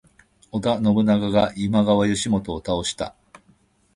[0.51, 3.13] 織田信長が今川義元を倒した。